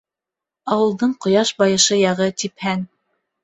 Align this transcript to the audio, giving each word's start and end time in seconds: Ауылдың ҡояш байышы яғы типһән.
Ауылдың 0.75 1.13
ҡояш 1.27 1.53
байышы 1.61 2.01
яғы 2.03 2.33
типһән. 2.45 2.87